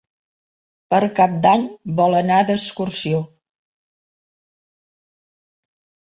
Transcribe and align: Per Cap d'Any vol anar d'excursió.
Per 0.93 0.99
Cap 1.17 1.33
d'Any 1.41 1.65
vol 1.99 2.15
anar 2.21 2.39
d'excursió. 2.47 3.19